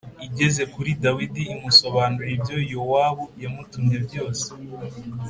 [0.27, 4.47] igeze kuri Dawidi imusobanurira ibyo Yowabu yamutumye byose.